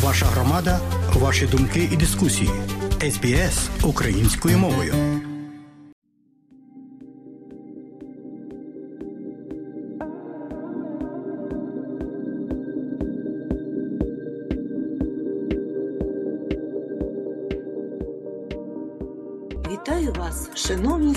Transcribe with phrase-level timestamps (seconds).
[0.00, 0.80] Ваша громада,
[1.14, 2.50] ваші думки і дискусії.
[3.00, 5.21] СБС українською мовою.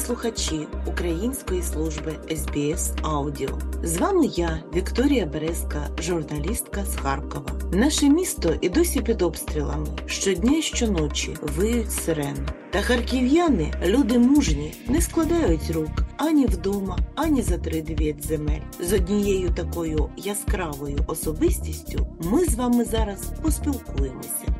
[0.05, 3.49] Слухачі Української служби СБС Аудіо.
[3.83, 7.51] З вами я, Вікторія Березка, журналістка з Харкова.
[7.73, 9.87] Наше місто і досі під обстрілами.
[10.05, 12.47] Щодня і щоночі виють сирени.
[12.71, 18.61] Та харків'яни, люди мужні, не складають рук ані вдома, ані за три дев'ять земель.
[18.79, 24.54] З однією такою яскравою особистістю ми з вами зараз поспілкуємося.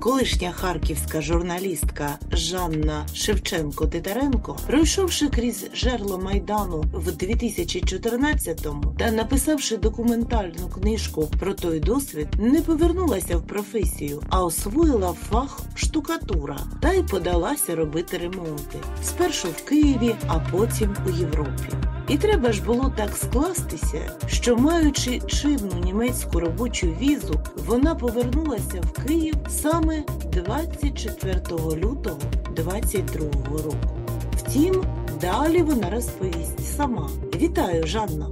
[0.00, 11.28] Колишня харківська журналістка Жанна Шевченко-Титаренко, пройшовши крізь жерло майдану в 2014-му та написавши документальну книжку
[11.40, 18.18] про той досвід, не повернулася в професію, а освоїла фах штукатура та й подалася робити
[18.18, 21.68] ремонти спершу в Києві, а потім у Європі.
[22.08, 29.06] І треба ж було так скластися, що маючи чинну німецьку робочу візу, вона повернулася в
[29.06, 31.40] Київ саме 24
[31.76, 32.20] лютого
[32.56, 33.24] 22
[33.58, 33.98] року.
[34.32, 34.84] Втім,
[35.20, 37.10] далі вона розповість сама.
[37.34, 38.30] Вітаю, Жанна!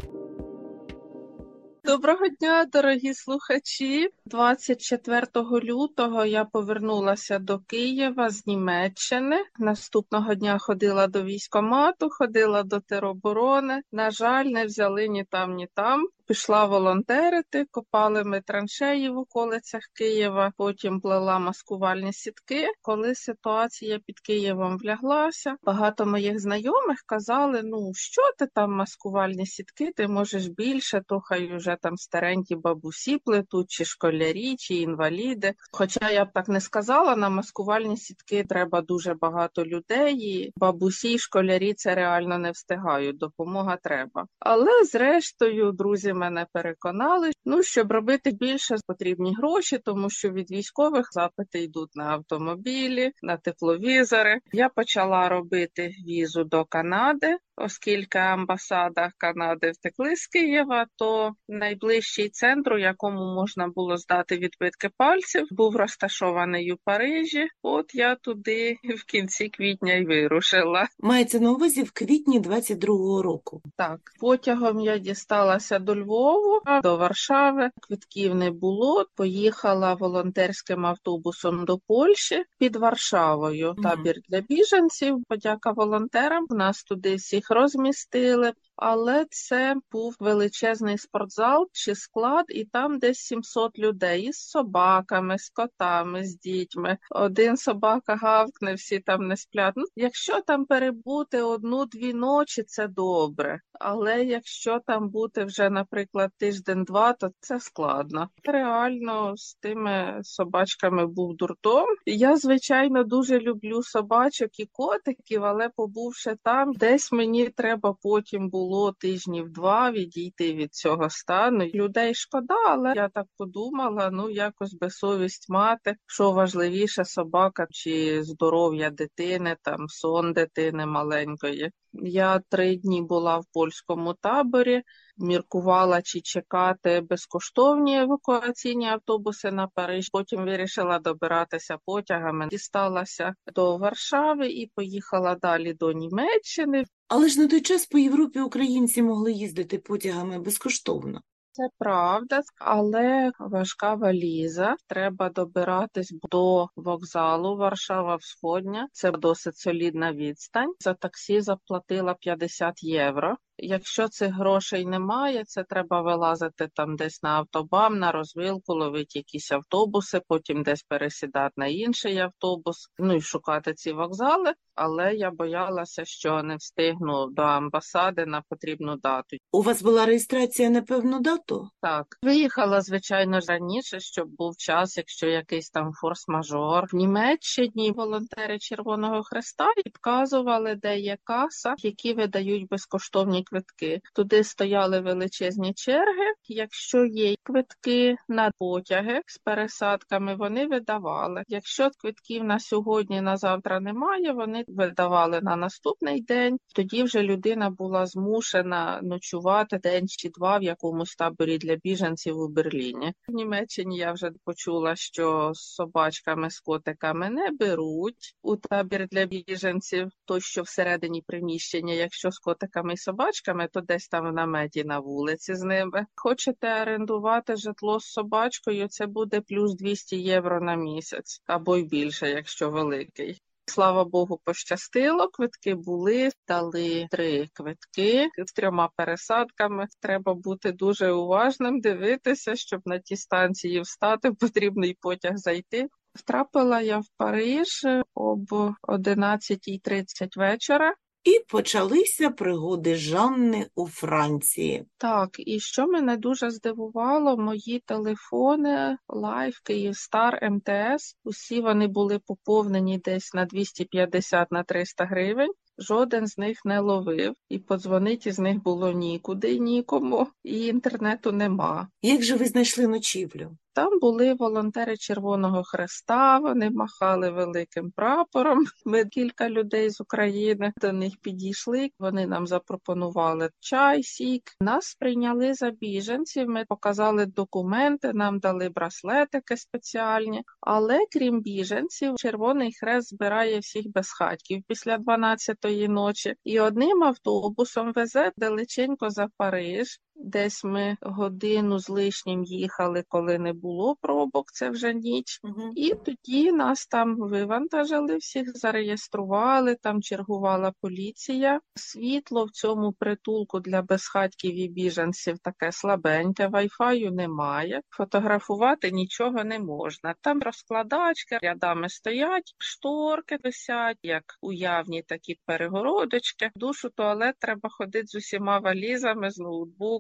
[1.85, 4.09] Доброго дня, дорогі слухачі.
[4.27, 5.27] 24
[5.65, 9.45] лютого я повернулася до Києва з Німеччини.
[9.59, 13.83] Наступного дня ходила до військомату, ходила до тероборони.
[13.93, 16.09] На жаль, не взяли ні там, ні там.
[16.29, 22.67] Пішла волонтерити, копали ми траншеї в околицях Києва, потім плела маскувальні сітки.
[22.83, 29.93] Коли ситуація під Києвом вляглася, багато моїх знайомих казали: ну що ти там маскувальні сітки,
[29.97, 35.53] ти можеш більше, то хай уже там старенькі бабусі плетуть, чи школярі, чи інваліди.
[35.73, 40.17] Хоча я б так не сказала, на маскувальні сітки треба дуже багато людей.
[40.17, 43.19] і Бабусі, і школярі це реально не встигають.
[43.19, 44.27] Допомога треба.
[44.39, 47.31] Але зрештою, друзі мене переконали.
[47.45, 53.37] Ну щоб робити більше, потрібні гроші, тому що від військових запити йдуть на автомобілі, на
[53.37, 54.39] тепловізори.
[54.53, 57.37] Я почала робити візу до Канади.
[57.61, 64.91] Оскільки амбасада Канади втекли з Києва, то найближчий центр, у якому можна було здати відбитки
[64.97, 67.49] пальців, був розташований у Парижі.
[67.63, 70.87] От я туди в кінці квітня й вирушила.
[70.99, 73.63] Мається на увазі в квітні 22-го року.
[73.77, 77.71] Так, потягом я дісталася до Львову, до Варшави.
[77.81, 79.07] Квитків не було.
[79.17, 83.75] Поїхала волонтерським автобусом до Польщі під Варшавою.
[83.83, 85.25] Табір для біженців.
[85.29, 86.47] Подяка волонтерам.
[86.51, 93.79] Нас туди всіх розмістили, але це був величезний спортзал чи склад, і там десь 700
[93.79, 96.99] людей із собаками, з котами, з дітьми.
[97.11, 99.73] Один собака гавкне, всі там не сплять.
[99.77, 103.61] Ну, якщо там перебути одну-дві ночі, це добре.
[103.73, 108.29] Але якщо там бути вже, наприклад, тиждень-два, то це складно.
[108.45, 111.87] Реально з тими собачками був дурдом.
[112.07, 118.68] Я, звичайно, дуже люблю собачок і котиків, але побувши там, десь мені треба потім було
[119.01, 121.65] тижнів два відійти від цього стану.
[121.65, 128.23] Людей шкода, але я так подумала: ну якось би совість мати, що важливіше собака чи
[128.23, 131.71] здоров'я дитини, там сон дитини маленької.
[132.03, 134.83] Я три дні була в польському таборі,
[135.17, 140.09] міркувала чи чекати безкоштовні евакуаційні автобуси на Париж.
[140.09, 142.49] Потім вирішила добиратися потягами.
[142.51, 146.85] Дісталася до Варшави і поїхала далі до Німеччини.
[147.09, 151.21] Але ж на той час по Європі українці могли їздити потягами безкоштовно.
[151.59, 154.77] Це правда, але важка валіза.
[154.87, 158.89] Треба добиратись до вокзалу Варшава Всходня.
[158.93, 160.75] Це досить солідна відстань.
[160.81, 163.37] За таксі заплатила 50 євро.
[163.59, 169.53] Якщо цих грошей немає, це треба вилазити там десь на автобам, на розвилку, ловити якісь
[169.53, 174.53] автобуси, потім десь пересідати на інший автобус, ну і шукати ці вокзали.
[174.75, 179.37] Але я боялася, що не встигну до амбасади на потрібну дату.
[179.53, 181.69] У вас була реєстрація на певну дату?
[181.81, 186.85] Так, виїхала звичайно раніше, щоб був час, якщо якийсь там форс-мажор.
[186.93, 194.01] В Німеччині волонтери Червоного Хреста підказували, де є каса, які видають безкоштовні квитки.
[194.15, 196.33] Туди стояли величезні черги.
[196.49, 201.43] Якщо є квитки на потяги з пересадками, вони видавали.
[201.49, 206.59] Якщо квитків на сьогодні, на завтра немає, вони видавали на наступний день.
[206.75, 212.49] Тоді вже людина була змушена ночувати день чи два в якомусь таборі для біженців у
[212.49, 213.13] Берліні.
[213.29, 219.27] В Німеччині я вже почула, що з собачками, з котиками не беруть у табір для
[219.27, 221.95] біженців, то що всередині приміщення.
[221.95, 223.38] Якщо з котиками і собачками,
[223.73, 226.07] то десь там в наметі на вулиці з ними.
[226.15, 228.89] Хочете орендувати житло з собачкою?
[228.89, 233.43] Це буде плюс 200 євро на місяць або й більше, якщо великий.
[233.69, 235.29] Слава Богу, пощастило.
[235.29, 239.87] Квитки були, дали три квитки з трьома пересадками.
[240.01, 245.89] Треба бути дуже уважним, дивитися, щоб на ті станції встати, потрібний потяг зайти.
[246.15, 248.53] Втрапила я в Париж об
[248.83, 250.95] 11.30 вечора.
[251.25, 254.85] І почалися пригоди Жанни у Франції.
[254.99, 262.99] Так, і що мене дуже здивувало, мої телефони Life, Київстар, МТС, усі вони були поповнені
[262.99, 265.53] десь на 250 на 300 гривень.
[265.79, 271.89] Жоден з них не ловив, і подзвонити з них було нікуди, нікому, і інтернету нема.
[272.03, 273.57] Як же ви знайшли ночівлю?
[273.79, 278.65] Там були волонтери Червоного Хреста, вони махали великим прапором.
[278.87, 281.91] Ми кілька людей з України до них підійшли.
[281.99, 284.43] Вони нам запропонували чай, сік.
[284.61, 286.49] Нас прийняли за біженців.
[286.49, 290.43] Ми показали документи, нам дали браслетики спеціальні.
[290.61, 298.33] Але крім біженців, Червоний Хрест збирає всіх безхатьків після 12-ї ночі, і одним автобусом везе
[298.37, 300.01] далеченько за Париж.
[300.21, 305.41] Десь ми годину з лишнім їхали, коли не було пробок, це вже ніч.
[305.43, 305.73] Угу.
[305.77, 311.61] І тоді нас там вивантажили, всіх зареєстрували, там чергувала поліція.
[311.75, 319.59] Світло в цьому притулку для безхатьків і біженців таке слабеньке, вайфаю немає, фотографувати нічого не
[319.59, 320.15] можна.
[320.21, 326.51] Там розкладачки, рядами стоять, шторки висять, як уявні такі перегородочки.
[326.55, 329.39] Душу туалет треба ходити з усіма валізами, з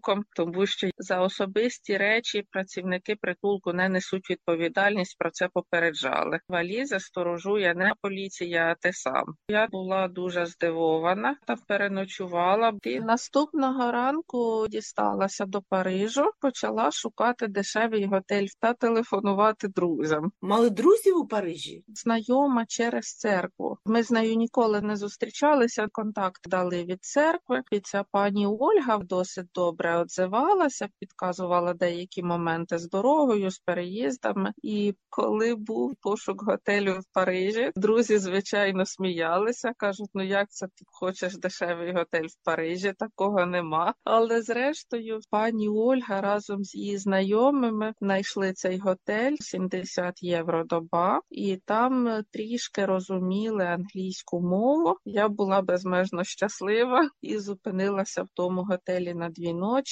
[0.08, 5.19] ноутбуком, тому що за особисті речі працівники притулку не несуть відповідальність.
[5.19, 6.38] Про це попереджали.
[6.49, 9.25] Валізи сторожує не поліція, а ти сам.
[9.49, 12.72] Я була дуже здивована та переночувала.
[12.82, 20.32] І наступного ранку дісталася до Парижу, почала шукати дешевий готель та телефонувати друзям.
[20.43, 21.84] Мали друзів у Парижі?
[21.88, 23.78] Знайома через церкву.
[23.84, 25.88] Ми з нею ніколи не зустрічалися.
[25.93, 27.62] Контакт дали від церкви.
[27.70, 34.52] І ця пані Ольга досить добре отзивалася, підказувала деякі моменти з дорогою, з переїздами.
[34.62, 39.72] І коли був пошук готелю в Парижі, друзі звичайно сміялися.
[39.76, 42.92] кажуть: ну як це ти хочеш дешевий готель в Парижі?
[42.98, 43.94] Такого нема.
[44.04, 51.56] Але зрештою, пані Ольга разом з її знайомими знайшли цей готель 70 євро доба, і
[51.56, 54.96] там трішки розуміли англійську мову.
[55.04, 59.88] Я була безмежно щаслива і зупинилася в тому готелі на дві ночі,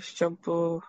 [0.00, 0.38] щоб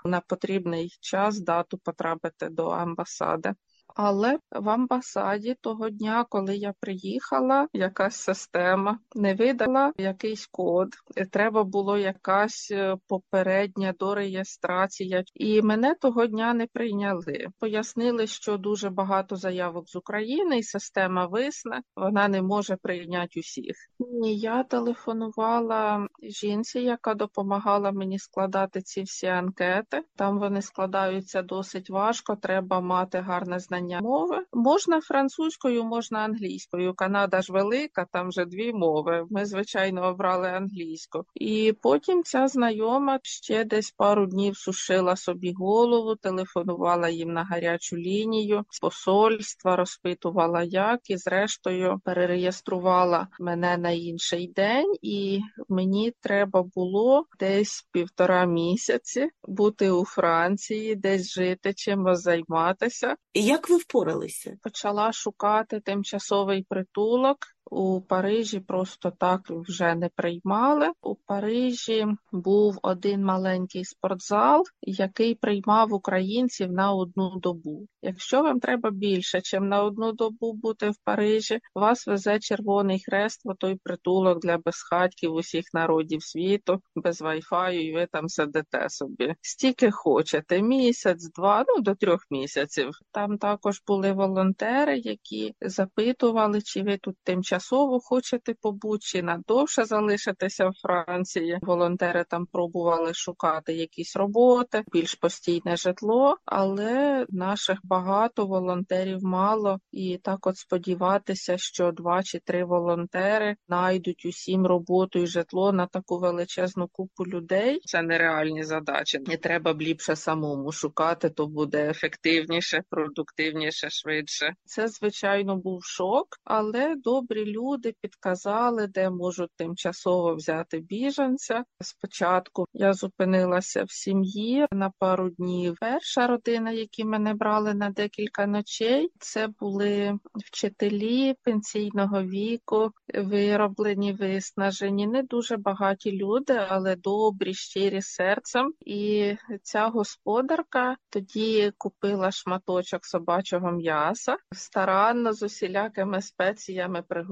[0.06, 3.54] на потрібний час дату потрапити до амбасади.
[3.96, 10.88] Але в амбасаді того дня, коли я приїхала, якась система не видала якийсь код.
[11.32, 12.74] Треба було якась
[13.08, 17.48] попередня дореєстрація, і мене того дня не прийняли.
[17.60, 23.76] Пояснили, що дуже багато заявок з України, і система висне, вона не може прийняти усіх.
[24.00, 30.02] Ні, я телефонувала жінці, яка допомагала мені складати ці всі анкети.
[30.16, 32.36] Там вони складаються досить важко.
[32.36, 34.46] Треба мати гарне знання мови.
[34.54, 36.94] Можна французькою, можна англійською.
[36.94, 39.26] Канада ж велика, там вже дві мови.
[39.30, 41.26] Ми, звичайно, обрали англійську.
[41.36, 47.98] І потім ця знайома ще десь пару днів сушила собі голову, телефонувала їм на гарячу
[47.98, 56.64] лінію з посольства, розпитувала, як і зрештою перереєструвала мене на інший день, і мені треба
[56.64, 63.16] було десь півтора місяці бути у Франції, десь жити, чимось займатися.
[63.34, 64.58] І ви впоралися?
[64.62, 67.38] Почала шукати тимчасовий притулок.
[67.72, 70.88] У Парижі просто так вже не приймали.
[71.02, 77.88] У Парижі був один маленький спортзал, який приймав українців на одну добу.
[78.02, 83.42] Якщо вам треба більше, ніж на одну добу бути в Парижі, вас везе Червоний Хрест
[83.46, 89.36] в той притулок для безхатьків усіх народів світу, без вайфаю, і ви там сидите собі.
[89.42, 92.90] Стільки хочете, місяць, два, ну до трьох місяців.
[93.12, 99.86] Там також були волонтери, які запитували, чи ви тут тимчасово тимчасово хочете побути чи надовше
[99.86, 101.58] залишитися в Франції.
[101.62, 110.20] Волонтери там пробували шукати якісь роботи, більш постійне житло, але наших багато волонтерів мало, і
[110.24, 116.20] так от сподіватися, що два чи три волонтери знайдуть усім роботу і житло на таку
[116.20, 117.80] величезну купу людей.
[117.86, 119.20] Це нереальні задачі.
[119.30, 124.54] І треба б ліпше самому шукати, то буде ефективніше, продуктивніше, швидше.
[124.66, 131.64] Це звичайно був шок, але добрі люди підказали, де можуть тимчасово взяти біженця.
[131.82, 135.76] Спочатку я зупинилася в сім'ї на пару днів.
[135.80, 145.08] Перша родина, які мене брали на декілька ночей, це були вчителі пенсійного віку, вироблені, виснажені,
[145.08, 148.74] не дуже багаті люди, але добрі, щирі серцем.
[148.86, 157.29] І ця господарка тоді купила шматочок собачого м'яса, старанно з усілякими спеціями приготувала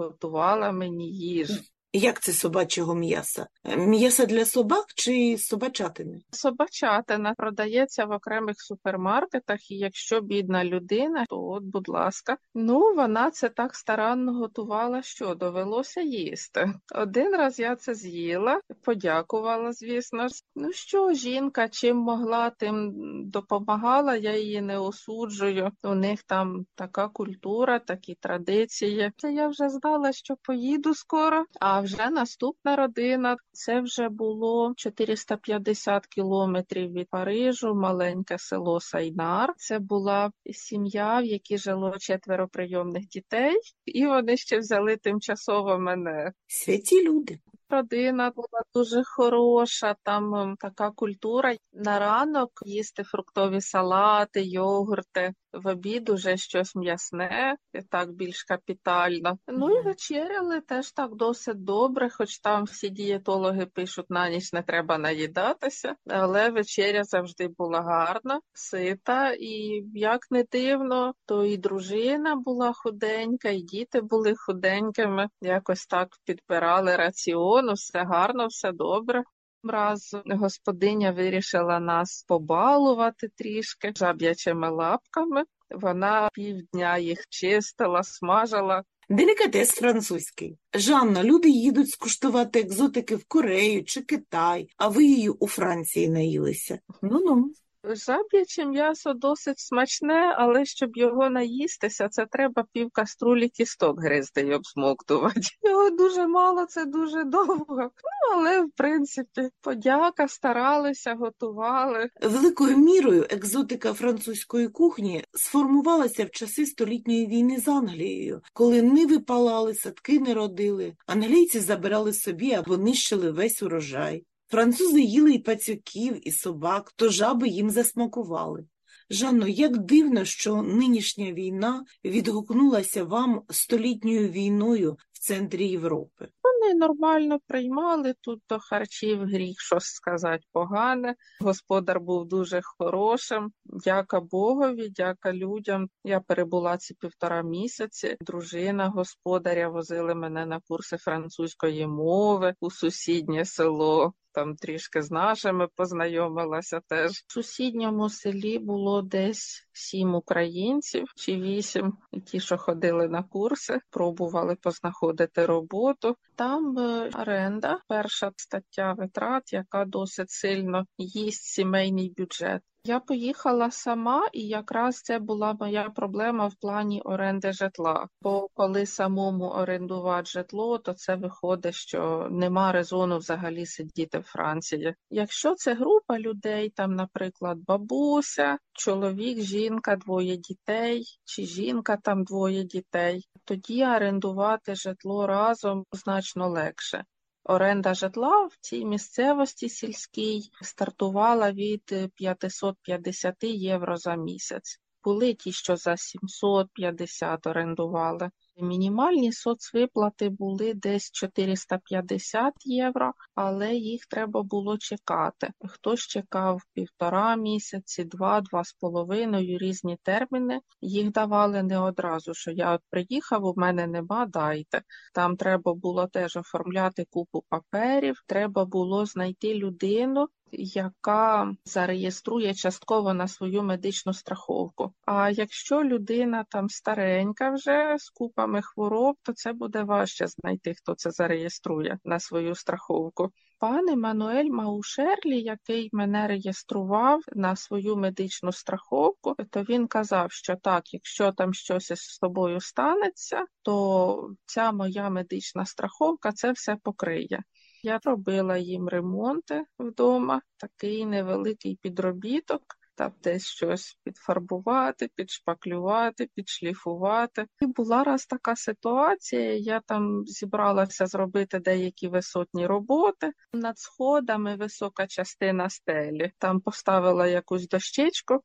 [0.71, 1.61] мені їжу.
[1.93, 3.47] Як це собачого м'яса?
[3.63, 6.21] Е, М'ясо для собак чи собачатини?
[6.31, 12.37] Собачатина продається в окремих супермаркетах, і якщо бідна людина, то от, будь ласка.
[12.55, 16.73] Ну, вона це так старанно готувала, що довелося їсти.
[16.95, 20.27] Один раз я це з'їла, подякувала, звісно.
[20.55, 22.93] Ну що, жінка чим могла, тим
[23.29, 25.71] допомагала, я її не осуджую.
[25.83, 29.11] У них там така культура, такі традиції.
[29.17, 31.45] Це я вже знала, що поїду скоро.
[31.59, 39.53] А вже наступна родина це вже було 450 кілометрів від Парижу, маленьке село Сайнар.
[39.57, 46.31] Це була сім'я, в якій жило четверо прийомних дітей, і вони ще взяли тимчасово мене.
[46.47, 47.39] Святі люди.
[47.69, 51.55] Родина була дуже хороша, там ем, така культура.
[51.73, 59.37] На ранок їсти фруктові салати, йогурти, в обід уже щось м'ясне, і так більш капітально.
[59.47, 64.61] Ну і вечеряли теж так досить добре, хоч там всі дієтологи пишуть, на ніч не
[64.61, 72.35] треба наїдатися, але вечеря завжди була гарна, сита, і як не дивно, то і дружина
[72.35, 75.27] була худенька, і діти були худенькими.
[75.41, 79.23] Якось так підбирали раціон, все гарно, все добре.
[79.63, 85.43] Раз господиня вирішила нас побалувати трішки жаб'ячими лапками.
[85.69, 88.83] Вона півдня їх чистила, смажила.
[89.09, 90.57] Делікатес французький.
[90.73, 96.79] Жанна, люди їдуть скуштувати екзотики в Корею чи Китай, а ви її у Франції наїлися.
[97.01, 97.51] Ну-ну.
[97.83, 105.41] Жаб'яче м'ясо досить смачне, але щоб його наїстися, це треба пів каструлі кісток гризти обсмоктувати.
[105.63, 107.77] Його дуже мало, це дуже довго.
[107.77, 112.09] Ну, але в принципі, подяка, старалися, готували.
[112.21, 119.73] Великою мірою екзотика французької кухні сформувалася в часи столітньої війни з Англією, коли ниви палали,
[119.73, 124.23] садки не родили, англійці забирали собі або нищили весь урожай.
[124.49, 128.65] Французи їли і пацюків, і собак, то жаби їм засмакували.
[129.09, 136.27] Жанно, як дивно, що нинішня війна відгукнулася вам столітньою війною в центрі Європи.
[136.43, 141.15] Вони нормально приймали тут до харчів гріх, щось сказати погане.
[141.41, 143.51] Господар був дуже хорошим.
[143.65, 145.89] Дяка Богові, дяка людям.
[146.03, 148.17] Я перебула ці півтора місяці.
[148.21, 154.13] Дружина господаря возили мене на курси французької мови у сусіднє село.
[154.37, 157.11] Там трішки з нашими познайомилася теж.
[157.11, 161.93] В сусідньому селі було десь сім українців чи вісім,
[162.25, 166.15] ті, що ходили на курси, пробували познаходити роботу.
[166.35, 172.61] Там е, оренда, перша стаття витрат, яка досить сильно їсть сімейний бюджет.
[172.87, 178.07] Я поїхала сама, і якраз це була моя проблема в плані оренди житла.
[178.21, 184.95] Бо коли самому орендувати житло, то це виходить, що нема резону взагалі сидіти в Франції.
[185.09, 192.63] Якщо це група людей, там, наприклад, бабуся, чоловік, жінка, двоє дітей, чи жінка там двоє
[192.63, 197.03] дітей, тоді орендувати житло разом значно легше.
[197.49, 204.79] Оренда житла в цій місцевості сільській стартувала від 550 євро за місяць.
[205.03, 208.29] Були ті, що за 750 орендували.
[208.61, 215.49] Мінімальні соцвиплати були десь 450 євро, але їх треба було чекати.
[215.67, 220.59] Хтось чекав півтора місяці, два, два з половиною, різні терміни.
[220.81, 224.81] Їх давали не одразу, що я от приїхав, у мене нема, дайте.
[225.13, 233.27] Там треба було теж оформляти купу паперів, треба було знайти людину, яка зареєструє частково на
[233.27, 234.93] свою медичну страховку.
[235.05, 240.95] А якщо людина там старенька вже з купами хвороб, то це буде важче знайти, хто
[240.95, 243.31] це зареєструє на свою страховку.
[243.59, 250.93] Пан Еммануель Маушерлі, який мене реєстрував на свою медичну страховку, то він казав, що так,
[250.93, 257.39] якщо там щось з тобою станеться, то ця моя медична страховка це все покриє.
[257.83, 262.61] Я робила їм ремонти вдома, такий невеликий підробіток.
[262.97, 267.45] Там десь щось підфарбувати, підшпаклювати, підшліфувати.
[267.61, 269.53] І була раз така ситуація.
[269.53, 273.31] Я там зібралася зробити деякі висотні роботи.
[273.53, 276.31] Над сходами висока частина стелі.
[276.37, 278.41] Там поставила якусь дощечку.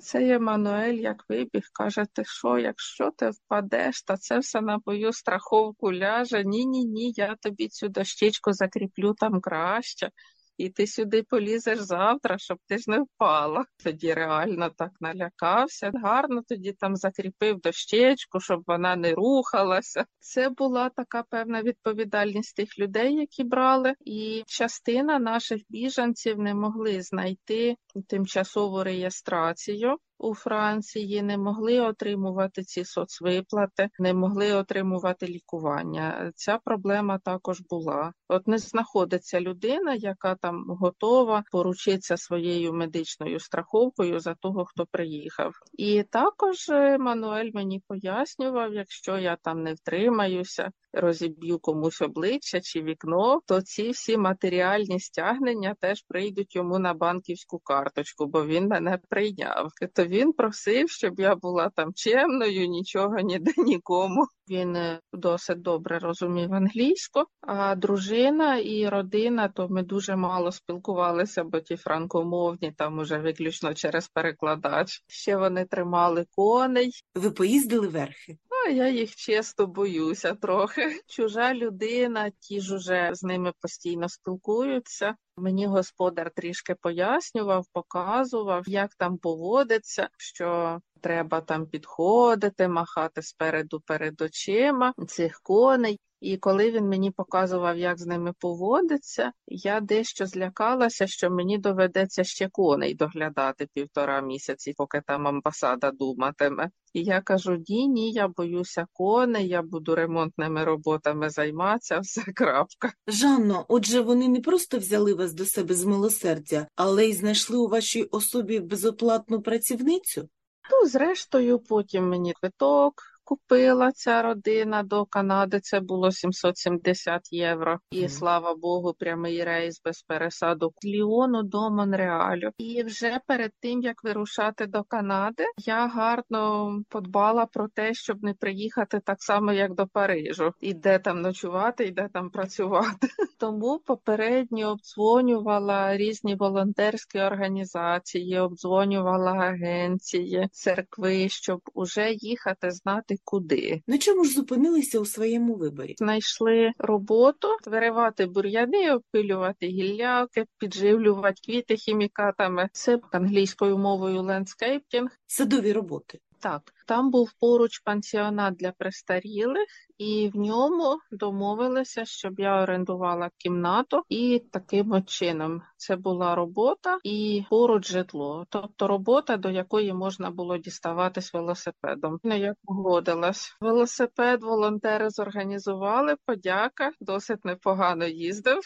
[0.00, 5.12] Цей Еммануель як вибіг, каже, ти що, якщо ти впадеш, та це все на мою
[5.12, 6.44] страховку ляже.
[6.44, 10.10] Ні-ні ні, я тобі цю дощечку закріплю там краще
[10.58, 13.64] і ти сюди полізеш завтра, щоб ти ж не впала.
[13.84, 15.90] Тоді реально так налякався.
[15.94, 20.04] Гарно тоді там закріпив дощечку, щоб вона не рухалася.
[20.18, 27.02] Це була така певна відповідальність тих людей, які брали, і частина наших біженців не могли
[27.02, 27.74] знайти
[28.08, 36.32] тимчасову реєстрацію у Франції не могли отримувати ці соцвиплати, не могли отримувати лікування.
[36.34, 38.12] Ця проблема також була.
[38.28, 45.52] От не знаходиться людина, яка там готова поручитися своєю медичною страховкою за того, хто приїхав.
[45.72, 52.82] І також е, Мануель мені пояснював, якщо я там не втримаюся, розіб'ю комусь обличчя чи
[52.82, 58.98] вікно, то ці всі матеріальні стягнення теж прийдуть йому на банківську карточку, бо він мене
[59.08, 59.70] прийняв.
[59.94, 64.26] То він просив, щоб я була там чемною, нічого ніде нікому.
[64.50, 71.44] Він е, досить добре розумів англійську, а дружина і родина, то ми дуже мало спілкувалися,
[71.44, 75.02] бо ті франкомовні там уже виключно через перекладач.
[75.06, 76.90] Ще вони тримали коней.
[77.14, 78.38] Ви поїздили верхи?
[78.70, 81.00] Я їх чесно боюся трохи.
[81.06, 85.14] Чужа людина, ті ж уже з ними постійно спілкуються.
[85.36, 94.22] Мені господар трішки пояснював, показував, як там поводиться, що треба там підходити, махати спереду перед
[94.22, 96.00] очима цих коней.
[96.20, 102.24] І коли він мені показував, як з ними поводиться, я дещо злякалася, що мені доведеться
[102.24, 106.70] ще коней доглядати півтора місяці, поки там амбасада думатиме.
[106.92, 112.92] І я кажу: ні, ні, я боюся коней, я буду ремонтними роботами займатися, все крапка.
[113.06, 117.68] Жанно, отже, вони не просто взяли вас до себе з милосердя, але й знайшли у
[117.68, 120.28] вашій особі безоплатну працівницю?
[120.70, 125.60] Ну, зрештою, потім мені квиток купила ця родина до Канади.
[125.60, 127.78] Це було 770 євро.
[127.90, 132.50] І слава Богу, прямий рейс без пересаду з Ліону до Монреалю.
[132.58, 138.34] І вже перед тим як вирушати до Канади, я гарно подбала про те, щоб не
[138.34, 143.08] приїхати так само, як до Парижу, і де там ночувати, і де там працювати.
[143.38, 153.82] Тому попередньо обдзвонювала різні волонтерські організації, обдзвонювала агенції, церкви, щоб уже їхати, знати куди.
[153.86, 155.94] На чому ж зупинилися у своєму виборі?
[155.98, 162.68] Знайшли роботу, виривати бур'яни, опилювати гілляки, підживлювати квіти хімікатами.
[162.72, 165.10] Це англійською мовою лендскейпінг.
[165.26, 166.18] Садові роботи.
[166.40, 174.02] Так, там був поруч пансіонат для престарілих, і в ньому домовилися, щоб я орендувала кімнату,
[174.08, 180.58] і таким чином це була робота і поруч житло, тобто робота, до якої можна було
[180.58, 182.18] діставатись велосипедом.
[182.22, 183.56] Ну, Я погодилась.
[183.60, 186.16] Велосипед волонтери зорганізували.
[186.26, 188.60] Подяка, досить непогано їздив.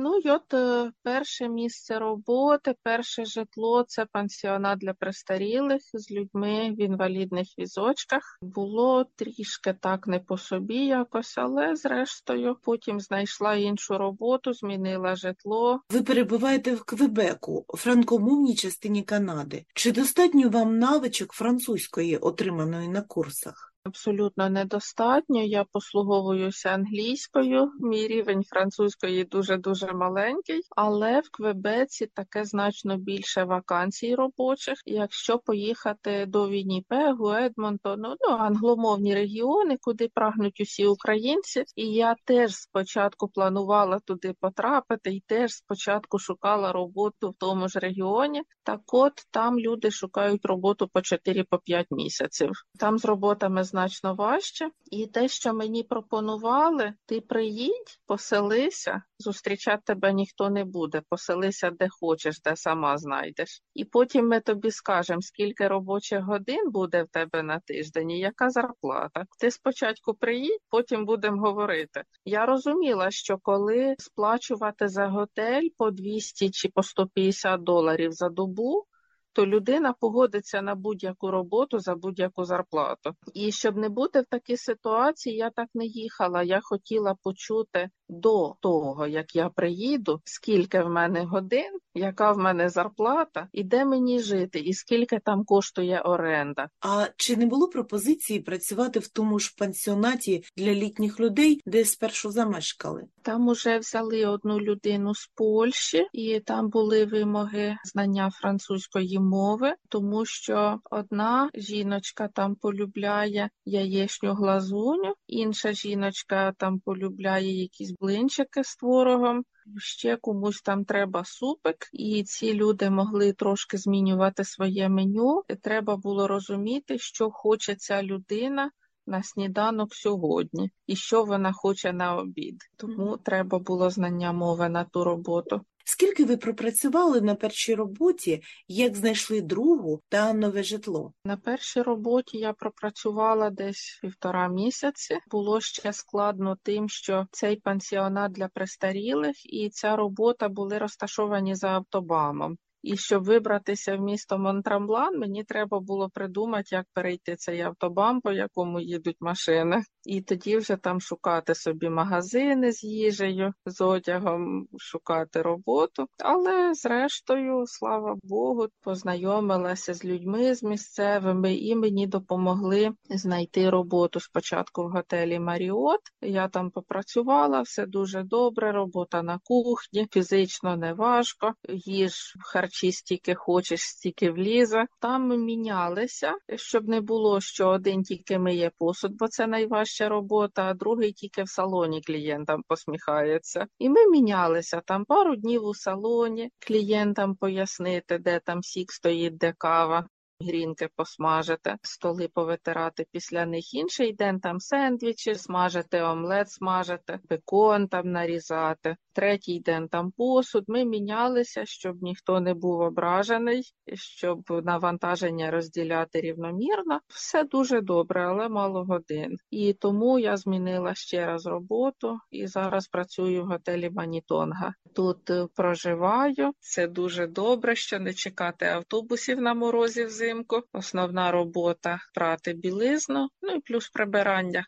[0.00, 6.70] Ну, і от е, перше місце роботи, перше житло це пансіонат для престарілих з людьми
[6.70, 8.38] в інвалідних візочках.
[8.42, 15.80] Було трішки так не по собі якось, але зрештою потім знайшла іншу роботу, змінила житло.
[15.90, 19.64] Ви перебуваєте в Квебеку, франкомовній частині Канади.
[19.74, 23.74] Чи достатньо вам навичок французької, отриманої на курсах?
[23.88, 25.42] Абсолютно недостатньо.
[25.42, 27.72] Я послуговуюся англійською.
[27.80, 34.74] Мій рівень французької дуже-дуже маленький, але в Квебеці таке значно більше вакансій робочих.
[34.86, 42.54] Якщо поїхати до Вінніпегу, Едмонтону, ну англомовні регіони, куди прагнуть усі українці, і я теж
[42.54, 48.42] спочатку планувала туди потрапити, і теж спочатку шукала роботу в тому ж регіоні.
[48.62, 52.50] Так от там люди шукають роботу по 4-5 місяців.
[52.78, 54.70] Там з роботами значно важче.
[54.90, 61.02] І те, що мені пропонували, ти приїдь, поселися, зустрічати тебе ніхто не буде.
[61.08, 63.62] Поселися де хочеш, де сама знайдеш.
[63.74, 68.50] І потім ми тобі скажемо, скільки робочих годин буде в тебе на тиждень і яка
[68.50, 69.24] зарплата.
[69.40, 72.02] Ти спочатку приїдь, потім будемо говорити.
[72.24, 78.84] Я розуміла, що коли сплачувати за готель по 200 чи по 150 доларів за добу,
[79.32, 83.14] то людина погодиться на будь-яку роботу за будь-яку зарплату.
[83.34, 86.42] І щоб не бути в такій ситуації, я так не їхала.
[86.42, 92.68] Я хотіла почути до того, як я приїду, скільки в мене годин, яка в мене
[92.68, 96.68] зарплата, і де мені жити, і скільки там коштує оренда.
[96.80, 102.30] А чи не було пропозиції працювати в тому ж пансіонаті для літніх людей, де спершу
[102.30, 103.04] замешкали?
[103.22, 110.24] Там уже взяли одну людину з Польщі, і там були вимоги знання французької мови, тому
[110.24, 119.44] що одна жіночка там полюбляє яєчню глазуню, інша жіночка там полюбляє якісь блинчики з творогом.
[119.78, 125.42] Ще комусь там треба супик, і ці люди могли трошки змінювати своє меню.
[125.48, 128.70] І треба було розуміти, що хоче ця людина
[129.08, 132.56] на сніданок сьогодні, і що вона хоче на обід.
[132.76, 135.60] Тому треба було знання мови на ту роботу.
[135.90, 141.12] Скільки ви пропрацювали на першій роботі, як знайшли другу та нове житло?
[141.24, 145.18] На першій роботі я пропрацювала десь півтора місяці.
[145.30, 151.68] Було ще складно тим, що цей пансіонат для престарілих і ця робота були розташовані за
[151.68, 152.58] автобамом.
[152.82, 158.32] І щоб вибратися в місто Монтрамблан, мені треба було придумати, як перейти цей автобам, по
[158.32, 165.42] якому їдуть машини, і тоді вже там шукати собі магазини з їжею, з одягом, шукати
[165.42, 166.06] роботу.
[166.18, 174.84] Але зрештою, слава Богу, познайомилася з людьми з місцевими і мені допомогли знайти роботу спочатку
[174.84, 176.00] в готелі Маріот.
[176.20, 178.72] Я там попрацювала, все дуже добре.
[178.72, 182.34] Робота на кухні, фізично не важко, їж
[182.78, 184.86] харчі стільки хочеш, стільки влізе.
[185.00, 190.74] Там мінялися, щоб не було, що один тільки миє посуд, бо це найважча робота, а
[190.74, 193.66] другий тільки в салоні клієнтам посміхається.
[193.78, 199.54] І ми мінялися там пару днів у салоні, клієнтам пояснити, де там сік стоїть, де
[199.58, 200.08] кава.
[200.40, 208.12] Грінки посмажити, столи повитирати після них інший день там сендвічі, смажити, омлет смажити, бекон там
[208.12, 208.96] нарізати.
[209.12, 210.64] Третій день там посуд.
[210.68, 213.62] Ми мінялися, щоб ніхто не був ображений,
[213.94, 217.00] щоб навантаження розділяти рівномірно.
[217.08, 219.36] Все дуже добре, але мало годин.
[219.50, 224.74] І тому я змінила ще раз роботу і зараз працюю в готелі Манітонга.
[224.94, 226.52] Тут е, проживаю.
[226.60, 230.27] Це дуже добре, що не чекати автобусів на морозі взимку.
[230.72, 234.64] Основна робота прати білизну, ну і плюс прибирання.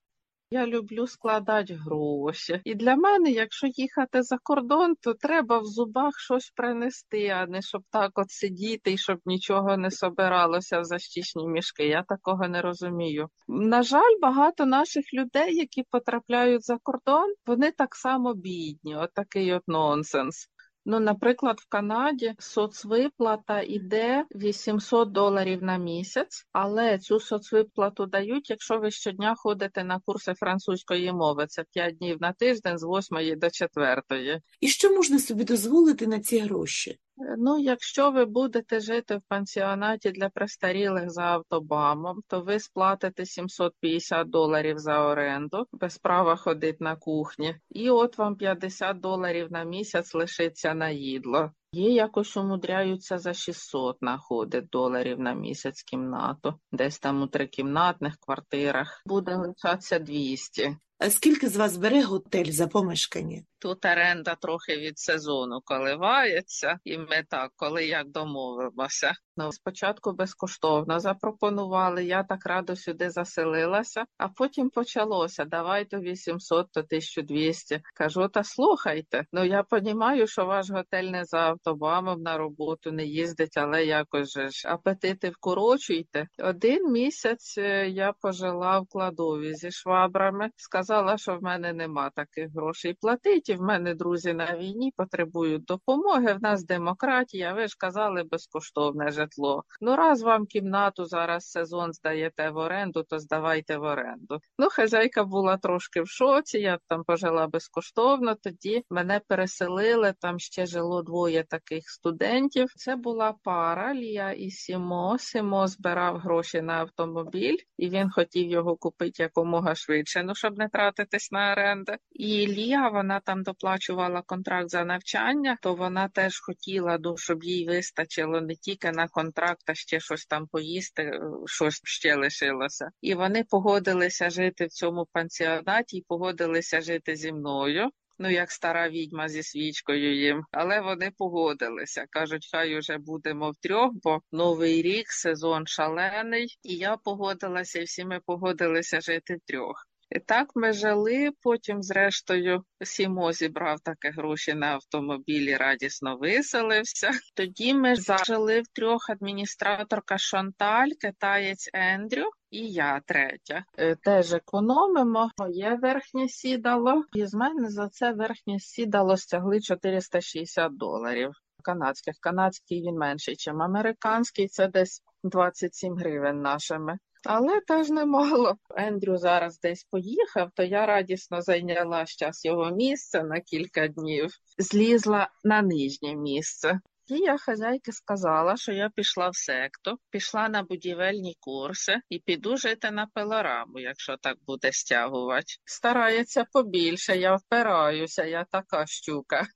[0.53, 2.61] Я люблю складати гроші.
[2.65, 7.63] І для мене, якщо їхати за кордон, то треба в зубах щось принести, а не
[7.63, 11.87] щоб так от сидіти і щоб нічого не собиралося в защічні мішки.
[11.87, 13.29] Я такого не розумію.
[13.49, 18.97] На жаль, багато наших людей, які потрапляють за кордон, вони так само бідні.
[18.97, 20.50] От такий от нонсенс.
[20.85, 28.79] Ну, наприклад, в Канаді соцвиплата йде 800 доларів на місяць, але цю соцвиплату дають, якщо
[28.79, 31.47] ви щодня ходите на курси французької мови.
[31.49, 34.41] Це 5 днів на тиждень з 8 до 4.
[34.61, 36.99] І що можна собі дозволити на ці гроші?
[37.39, 44.31] Ну, якщо ви будете жити в пансіонаті для престарілих за автобамом, то ви сплатите 750
[44.31, 50.15] доларів за оренду, без права ходити на кухні, і от вам 50 доларів на місяць
[50.15, 51.51] лишиться на їдло.
[51.73, 59.03] Є якось умудряються за 600 знаходити доларів на місяць кімнату, десь там у трикімнатних квартирах
[59.07, 60.77] буде лишатися 200.
[61.09, 63.43] Скільки з вас бере готель за помешкання?
[63.59, 69.13] Тут оренда трохи від сезону коливається, і ми так, коли як домовимося.
[69.37, 76.73] Ну, спочатку безкоштовно запропонували, я так радо сюди заселилася, а потім почалося, давай то 800,
[76.73, 77.83] то 1200.
[77.95, 83.05] Кажу, та слухайте, ну я розумію, що ваш готель не за автобамом на роботу не
[83.05, 86.27] їздить, але якось же ж апетити вкорочуйте.
[86.39, 92.11] Один місяць е, я пожила в кладові зі швабрами, сказала, сказала, що в мене нема
[92.11, 93.55] таких грошей платити.
[93.55, 96.35] В мене друзі на війні потребують допомоги.
[96.35, 97.53] В нас демократія.
[97.53, 99.65] Ви ж казали безкоштовне житло.
[99.81, 104.41] Ну раз вам кімнату зараз сезон здаєте в оренду, то здавайте в оренду.
[104.59, 106.59] Ну, хазяйка була трошки в шоці.
[106.59, 108.35] Я там пожила безкоштовно.
[108.35, 110.15] Тоді мене переселили.
[110.21, 112.69] Там ще жило двоє таких студентів.
[112.77, 115.17] Це була пара Лія і Сімо.
[115.19, 120.69] Сімо збирав гроші на автомобіль, і він хотів його купити якомога швидше, ну щоб не
[120.81, 121.97] тратитись на оренди.
[122.13, 127.67] І Лія вона там доплачувала контракт за навчання, то вона теж хотіла, ну, щоб їй
[127.67, 132.91] вистачило не тільки на контракт, а ще щось там поїсти, е, щось ще лишилося.
[133.01, 137.91] І вони погодилися жити в цьому пансіонаті і погодилися жити зі мною.
[138.19, 142.05] Ну, як стара відьма зі свічкою їм, але вони погодилися.
[142.11, 148.05] кажуть, хай уже будемо втрьох, бо новий рік, сезон шалений, і я погодилася, і всі
[148.05, 149.90] ми погодилися жити втрьох.
[150.11, 151.31] І так ми жили.
[151.43, 157.11] Потім, зрештою, Сімо зібрав таке гроші на автомобілі, радісно виселився.
[157.35, 162.31] Тоді ми зажили втрьох адміністраторка Шанталь, китаєць Ендрю.
[162.51, 163.65] І я третя.
[163.79, 165.31] Е, Теж економимо.
[165.39, 171.33] Моє верхнє сідало, і з мене за це верхнє сідало стягли 460 доларів.
[171.63, 172.15] Канадських.
[172.21, 174.49] Канадський він менший, ніж американський.
[174.49, 176.99] Це десь 27 гривень нашими.
[177.25, 178.57] Але теж немало.
[178.77, 185.29] Ендрю зараз десь поїхав, то я радісно зайняла щас його місце на кілька днів, злізла
[185.45, 186.81] на нижнє місце.
[187.11, 192.57] І я хазяйки сказала, що я пішла в секту, пішла на будівельні курси і піду
[192.57, 195.55] жити на пилораму, якщо так буде стягувати.
[195.65, 199.47] Старається побільше, я впираюся, я така щука.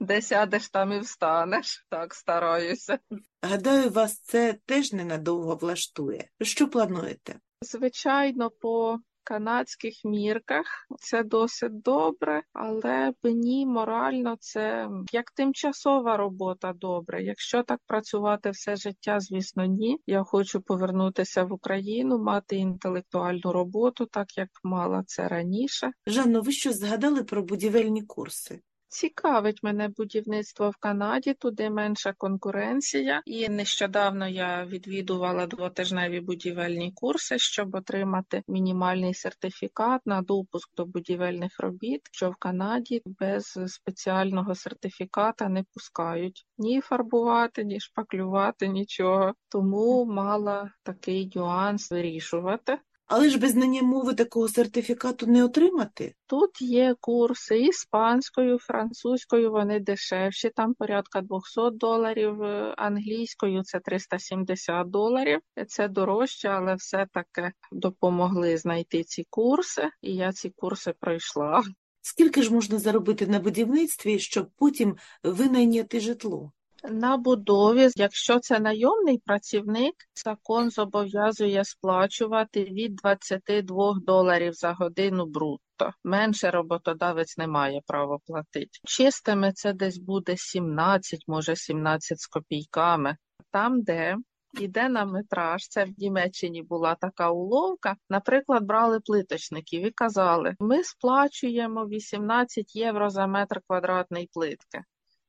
[0.00, 1.86] Де сядеш, там і встанеш.
[1.90, 2.98] Так стараюся.
[3.42, 6.28] Гадаю, вас це теж ненадовго влаштує.
[6.40, 7.40] Що плануєте?
[7.60, 10.66] Звичайно, по канадських мірках
[10.98, 17.22] це досить добре, але мені морально це як тимчасова робота добре.
[17.22, 19.98] Якщо так працювати все життя, звісно, ні.
[20.06, 25.90] Я хочу повернутися в Україну, мати інтелектуальну роботу, так як мала це раніше.
[26.06, 28.60] Жанно, ви що згадали про будівельні курси?
[28.92, 33.22] Цікавить мене будівництво в Канаді, туди менша конкуренція.
[33.24, 41.60] І нещодавно я відвідувала двотижневі будівельні курси, щоб отримати мінімальний сертифікат на допуск до будівельних
[41.60, 49.34] робіт, що в Канаді без спеціального сертифіката не пускають ні фарбувати, ні шпаклювати, нічого.
[49.48, 52.78] Тому мала такий нюанс вирішувати.
[53.14, 56.14] Але ж без знання мови такого сертифікату не отримати.
[56.26, 64.90] Тут є курси іспанською, французькою, вони дешевші, там порядка 200 доларів, е, англійською це 370
[64.90, 65.40] доларів.
[65.68, 71.62] Це дорожче, але все-таки допомогли знайти ці курси, і я ці курси пройшла.
[72.00, 76.52] Скільки ж можна заробити на будівництві, щоб потім винайняти житло?
[76.90, 85.90] На будові, якщо це найомний працівник, закон зобов'язує сплачувати від 22 доларів за годину брутто.
[86.04, 88.78] Менше роботодавець не має права платити.
[88.84, 93.16] Чистими це десь буде 17, може 17 з копійками.
[93.50, 94.16] Там, де
[94.60, 97.96] йде на метраж, це в Німеччині була така уловка.
[98.10, 104.82] Наприклад, брали плиточників і казали, ми сплачуємо 18 євро за метр квадратний плитки.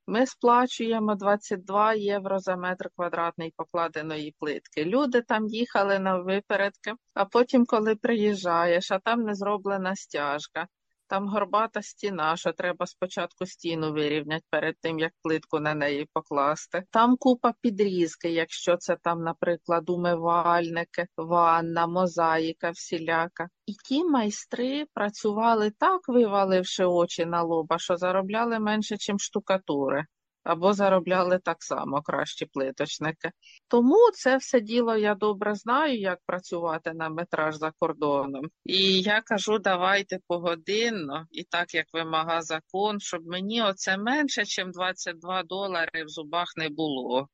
[0.07, 4.85] Ми сплачуємо 22 євро за метр квадратний покладеної плитки.
[4.85, 10.67] Люди там їхали на випередки, а потім, коли приїжджаєш, а там не зроблена стяжка,
[11.13, 16.83] там горбата стіна, що треба спочатку стіну вирівняти перед тим, як плитку на неї покласти.
[16.91, 23.47] Там купа підрізки, якщо це там, наприклад, умивальники, ванна, мозаїка всіляка.
[23.65, 30.05] І ті майстри працювали так, виваливши очі на лоба, що заробляли менше, ніж штукатури.
[30.43, 33.31] Або заробляли так само кращі плиточники.
[33.67, 38.45] Тому це все діло я добре знаю, як працювати на метраж за кордоном.
[38.65, 44.73] І я кажу, давайте погодинно, і так як вимага закон, щоб мені оце менше, ніж
[44.73, 47.27] 22 долари в зубах не було.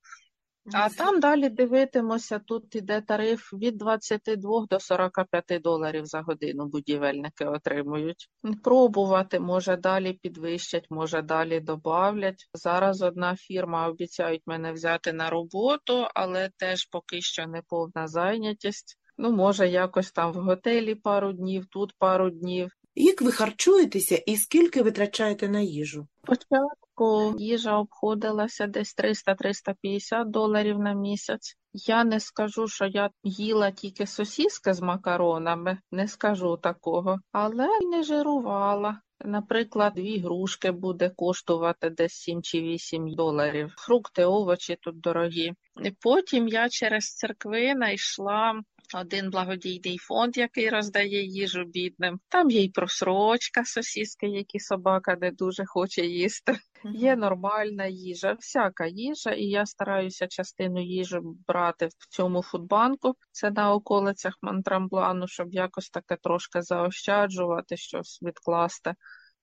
[0.74, 7.46] А там далі дивитимося, тут іде тариф від 22 до 45 доларів за годину будівельники
[7.46, 8.30] отримують.
[8.64, 12.50] Пробувати, може далі підвищать, може далі добавлять.
[12.54, 18.98] Зараз одна фірма обіцяють мене взяти на роботу, але теж поки що не повна зайнятість.
[19.18, 22.72] Ну, може, якось там в готелі пару днів, тут пару днів.
[23.02, 26.08] Як ви харчуєтеся і скільки витрачаєте на їжу?
[26.24, 31.56] Спочатку їжа обходилася десь 300-350 доларів на місяць.
[31.74, 37.86] Я не скажу, що я їла тільки сосіски з макаронами, не скажу такого, але й
[37.86, 39.02] не жирувала.
[39.26, 43.74] Наприклад, дві грушки буде коштувати десь 7 чи 8 доларів.
[43.78, 45.54] Фрукти, овочі тут дорогі.
[45.84, 48.62] І потім я через церкви знайшла
[48.96, 52.20] один благодійний фонд, який роздає їжу бідним.
[52.30, 56.60] Там є й просрочка, сосіски, які собака не дуже хоче їсти.
[56.94, 63.16] Є нормальна їжа, всяка їжа, і я стараюся частину їжі брати в цьому фудбанку.
[63.32, 68.94] Це на околицях Монтрамблану, щоб якось таке трошки заощаджувати, щось відкласти.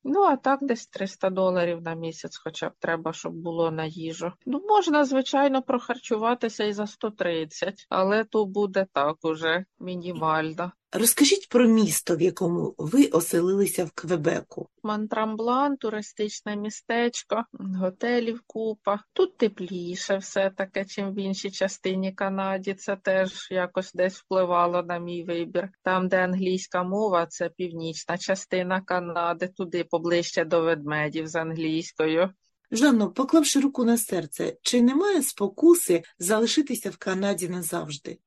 [0.09, 4.33] Ну, а так десь 300 доларів на місяць, хоча б треба, щоб було на їжу.
[4.47, 10.73] Ну, можна, звичайно, прохарчуватися і за 130, але то буде так уже мінімально.
[10.93, 14.69] Розкажіть про місто, в якому ви оселилися в Квебеку.
[14.83, 19.01] Монтрамблан, туристичне містечко, готелів купа.
[19.13, 22.75] Тут тепліше все таке, чим в іншій частині Канаді.
[22.75, 25.69] Це теж якось десь впливало на мій вибір.
[25.83, 32.31] Там, де англійська мова, це північна частина Канади, туди поближче до ведмедів з англійською.
[32.71, 38.19] Жанно, поклавши руку на серце, чи немає спокуси залишитися в Канаді назавжди?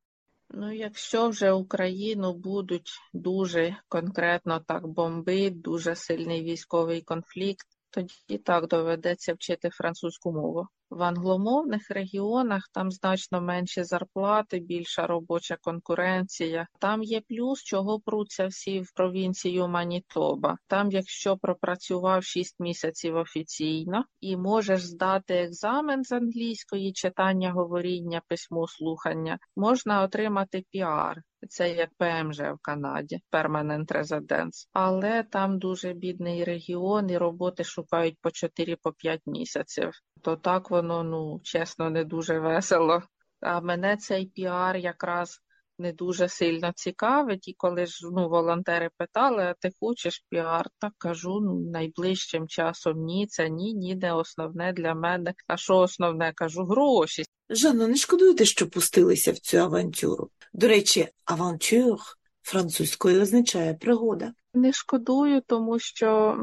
[0.51, 8.67] Ну, якщо вже Україну будуть дуже конкретно так бомбити, дуже сильний військовий конфлікт, тоді так
[8.67, 10.67] доведеться вчити французьку мову.
[10.89, 16.67] В англомовних регіонах там значно менші зарплати, більша робоча конкуренція.
[16.79, 20.57] Там є плюс, чого пруться всі в провінцію Манітоба.
[20.67, 28.67] Там, якщо пропрацював 6 місяців офіційно і можеш здати екзамен з англійської, читання, говоріння, письмо,
[28.67, 31.21] слухання, можна отримати піар.
[31.47, 34.67] Це як ПМЖ в Канаді, Permanent Residence.
[34.73, 39.91] Але там дуже бідний регіон і роботи шукають по 4-5 місяців.
[40.21, 43.01] То так воно, ну, чесно, не дуже весело.
[43.41, 45.41] А мене цей піар якраз
[45.79, 47.47] не дуже сильно цікавить.
[47.47, 50.67] І коли ж ну, волонтери питали, а ти хочеш піар?
[50.79, 55.33] Так кажу, ну, найближчим часом ні, це ні, ні, не основне для мене.
[55.47, 56.33] А що основне?
[56.35, 57.23] Кажу, гроші.
[57.49, 60.29] Жанно, не шкодуєте, що пустилися в цю авантюру?
[60.53, 61.99] До речі, авантюр
[62.41, 64.33] французькою означає пригода.
[64.53, 66.37] Не шкодую, тому що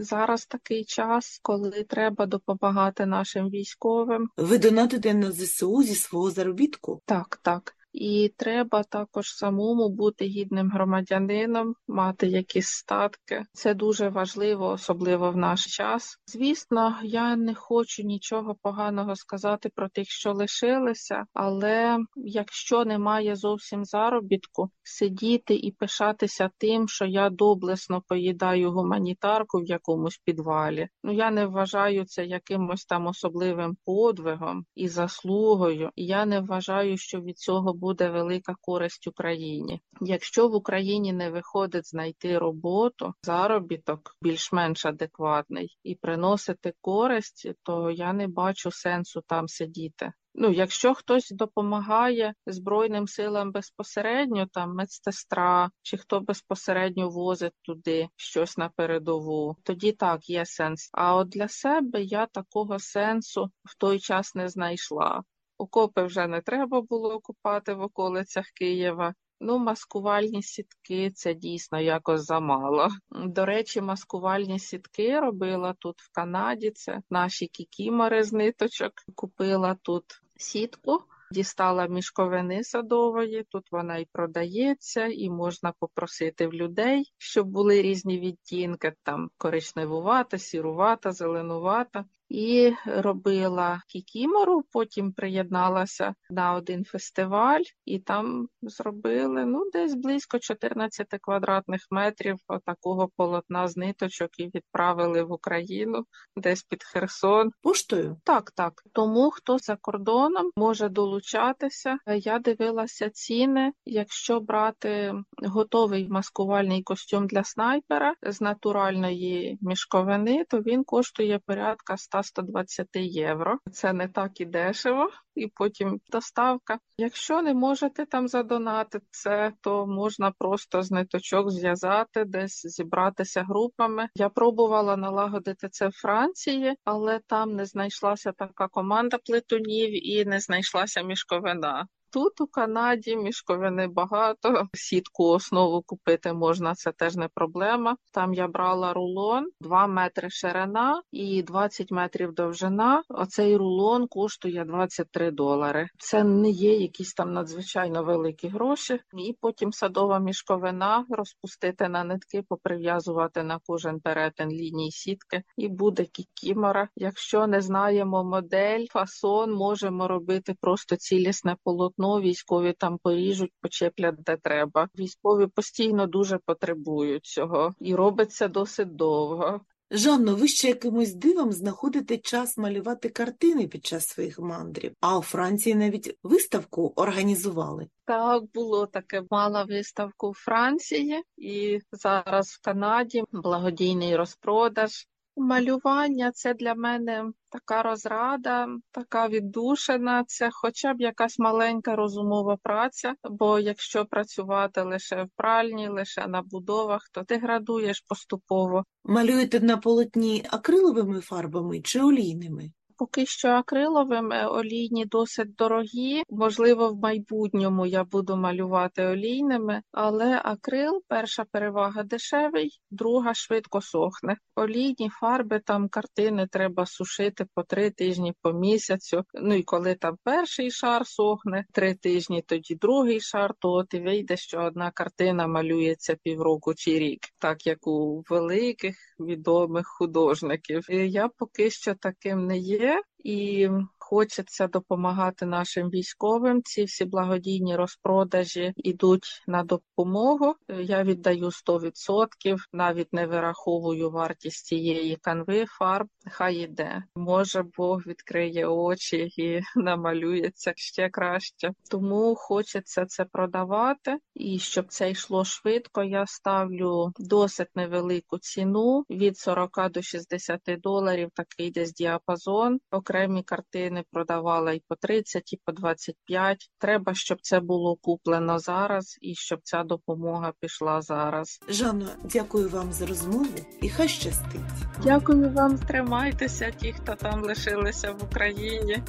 [0.00, 4.28] зараз такий час, коли треба допомагати нашим військовим.
[4.36, 7.02] Ви донатите на ЗСУ зі свого заробітку?
[7.04, 7.74] Так, так.
[8.00, 13.42] І треба також самому бути гідним громадянином, мати якісь статки.
[13.52, 16.18] Це дуже важливо, особливо в наш час.
[16.26, 23.84] Звісно, я не хочу нічого поганого сказати про тих, що лишилися, але якщо немає зовсім
[23.84, 30.88] заробітку, сидіти і пишатися тим, що я доблесно поїдаю гуманітарку в якомусь підвалі.
[31.04, 35.90] Ну я не вважаю це якимось там особливим подвигом і заслугою.
[35.96, 39.80] Я не вважаю, що від цього буде велика користь Україні.
[40.00, 48.12] Якщо в Україні не виходить знайти роботу, заробіток більш-менш адекватний і приносити користь, то я
[48.12, 50.12] не бачу сенсу там сидіти.
[50.40, 58.58] Ну, якщо хтось допомагає Збройним силам безпосередньо, там медсестра, чи хто безпосередньо возить туди щось
[58.58, 60.90] на передову, тоді так є сенс.
[60.92, 65.22] А от для себе я такого сенсу в той час не знайшла.
[65.58, 69.14] Окопи вже не треба було купати в околицях Києва.
[69.40, 72.88] Ну, маскувальні сітки це дійсно якось замало.
[73.10, 76.70] До речі, маскувальні сітки робила тут в Канаді.
[76.70, 78.92] Це наші кікімори з ниточок.
[79.14, 80.04] Купила тут
[80.36, 81.02] сітку.
[81.30, 88.20] Дістала мішковини садової, тут вона і продається, і можна попросити в людей, щоб були різні
[88.20, 92.04] відтінки, там коричневувата, сірувата, зеленувата.
[92.28, 101.06] І робила кікімору, потім приєдналася на один фестиваль, і там зробили ну десь близько 14
[101.20, 102.36] квадратних метрів
[102.66, 106.04] такого полотна з ниточок і відправили в Україну,
[106.36, 107.50] десь під Херсон.
[107.62, 108.16] Поштою?
[108.24, 108.72] Так, так.
[108.92, 111.98] Тому хто за кордоном може долучатися.
[112.06, 113.72] Я дивилася ціни.
[113.84, 115.14] Якщо брати
[115.46, 123.58] готовий маскувальний костюм для снайпера з натуральної мішковини, то він коштує порядка 100-120 євро.
[123.72, 126.78] Це не так і дешево, і потім доставка.
[126.98, 134.08] Якщо не можете там задонати це, то можна просто з ниточок зв'язати, десь зібратися групами.
[134.14, 140.40] Я пробувала налагодити це в Франції, але там не знайшлася така команда плетунів і не
[140.40, 141.86] знайшлася мішковина.
[142.10, 144.68] Тут у Канаді мішковини багато.
[144.74, 147.96] Сітку основу купити можна, це теж не проблема.
[148.12, 153.02] Там я брала рулон 2 метри ширина і 20 метрів довжина.
[153.08, 155.88] Оцей рулон коштує 23 долари.
[155.98, 159.00] Це не є якісь там надзвичайно великі гроші.
[159.18, 166.04] І потім садова мішковина розпустити на нитки, поприв'язувати на кожен перетин лінії сітки, і буде
[166.04, 166.88] кікімора.
[166.96, 171.97] Якщо не знаємо модель, фасон можемо робити просто цілісне полотно.
[171.98, 174.88] Військові там поріжуть, почеплять де треба.
[174.98, 179.60] Військові постійно дуже потребують цього, і робиться досить довго.
[179.90, 185.22] Жанно, ви ще якимось дивом знаходите час малювати картини під час своїх мандрів, а у
[185.22, 187.88] Франції навіть виставку організували.
[188.04, 189.22] Так, було таке.
[189.30, 194.90] Мала виставку у Франції і зараз в Канаді благодійний розпродаж.
[195.38, 200.24] Малювання це для мене така розрада, така віддушина.
[200.26, 203.14] Це хоча б якась маленька розумова праця.
[203.30, 208.84] Бо якщо працювати лише в пральні, лише на будовах, то ти градуєш поступово.
[209.04, 212.70] Малюєте на полотні акриловими фарбами чи олійними?
[212.98, 216.22] Поки що акриловими олійні досить дорогі.
[216.30, 224.36] Можливо, в майбутньому я буду малювати олійними, але акрил перша перевага дешевий, друга швидко сохне.
[224.56, 229.24] Олійні фарби там картини треба сушити по три тижні по місяцю.
[229.34, 234.36] Ну і коли там перший шар сохне, три тижні, тоді другий шар, то і вийде,
[234.36, 240.86] що одна картина малюється півроку чи рік, так як у великих відомих художників.
[240.90, 242.87] І Я поки що таким не є
[243.24, 243.68] і
[244.08, 246.62] хочеться допомагати нашим військовим.
[246.62, 250.54] Ці всі благодійні розпродажі йдуть на допомогу.
[250.68, 256.08] Я віддаю 100%, навіть не вираховую вартість цієї канви фарб.
[256.30, 257.02] Хай іде.
[257.14, 261.72] Може Бог відкриє очі і намалюється ще краще.
[261.90, 266.02] Тому хочеться це продавати, і щоб це йшло швидко.
[266.02, 271.30] Я ставлю досить невелику ціну від 40 до 60 доларів.
[271.34, 272.78] Такий десь діапазон.
[272.90, 276.70] Окремі картини продавала і по 30, і по 25.
[276.78, 281.60] Треба, щоб це було куплено зараз, і щоб ця допомога пішла зараз.
[281.68, 283.46] Жанно, дякую вам за розмову
[283.80, 284.60] і хай щастить.
[285.02, 289.02] Дякую вам, тримайтеся, ті, хто там лишилися в Україні.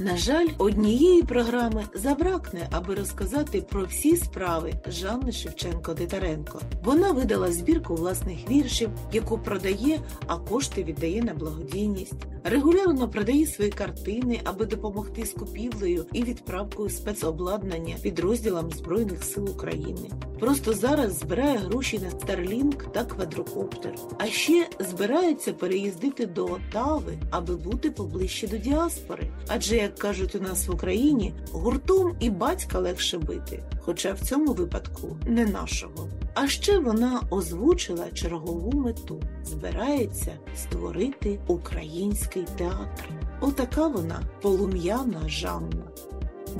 [0.00, 6.60] На жаль, однієї програми забракне, аби розказати про всі справи Жанни Шевченко-Титаренко.
[6.84, 12.26] Вона видала збірку власних віршів, яку продає, а кошти віддає на благодійність.
[12.44, 20.10] Регулярно продає свої картини, аби допомогти з купівлею і відправкою спецобладнання підрозділам Збройних сил України.
[20.40, 23.94] Просто зараз збирає гроші на Starlink та квадрокоптер.
[24.18, 29.30] А ще збирається переїздити до Отави, аби бути поближче до діаспори.
[29.48, 34.52] Адже, як кажуть у нас в Україні, гуртом і батька легше бити, хоча в цьому
[34.52, 36.08] випадку не нашого.
[36.40, 43.08] А ще вона озвучила чергову мету: збирається створити український театр.
[43.40, 45.84] Отака вона полум'яна Жанна.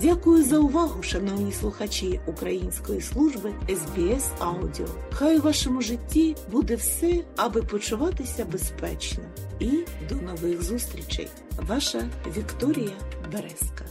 [0.01, 4.89] Дякую за увагу, шановні слухачі Української служби SBS Audio.
[5.13, 9.25] Хай у вашому житті буде все, аби почуватися безпечно.
[9.61, 9.71] І
[10.09, 11.29] до нових зустрічей.
[11.69, 12.97] Ваша Вікторія
[13.33, 13.85] Березка.